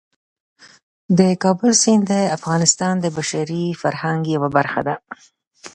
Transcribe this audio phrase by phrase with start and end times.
[1.19, 4.95] د کابل سیند د افغانستان د بشري فرهنګ یوه برخه ده.